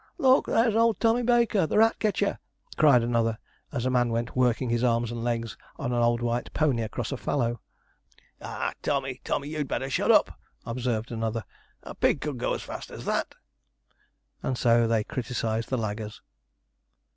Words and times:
'Look! 0.17 0.47
there's 0.47 0.73
old 0.73 0.99
Tommy 0.99 1.21
Baker, 1.21 1.67
the 1.67 1.77
rat 1.77 1.99
ketcher!' 1.99 2.39
cried 2.75 3.03
another, 3.03 3.37
as 3.71 3.85
a 3.85 3.91
man 3.91 4.09
went 4.09 4.35
working 4.35 4.71
his 4.71 4.83
arms 4.83 5.11
and 5.11 5.23
legs 5.23 5.55
on 5.77 5.93
an 5.93 6.01
old 6.01 6.23
white 6.23 6.51
pony 6.55 6.81
across 6.81 7.11
a 7.11 7.17
fallow. 7.17 7.61
'Ah, 8.41 8.73
Tommy! 8.81 9.21
Tommy! 9.23 9.49
you'd 9.49 9.67
better 9.67 9.91
shut 9.91 10.09
up,' 10.09 10.39
observed 10.65 11.11
another: 11.11 11.45
'a 11.83 11.93
pig 11.93 12.19
could 12.19 12.39
go 12.39 12.55
as 12.55 12.63
fast 12.63 12.89
as 12.89 13.05
that.' 13.05 13.35
And 14.41 14.57
so 14.57 14.87
they 14.87 15.03
criticized 15.03 15.69
the 15.69 15.77
laggers. 15.77 16.21